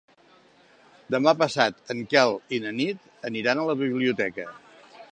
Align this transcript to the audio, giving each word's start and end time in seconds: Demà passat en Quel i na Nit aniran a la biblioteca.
Demà 1.15 1.33
passat 1.41 1.93
en 1.95 2.01
Quel 2.15 2.35
i 2.59 2.63
na 2.65 2.75
Nit 2.81 3.31
aniran 3.33 3.61
a 3.67 3.71
la 3.73 3.81
biblioteca. 3.87 4.53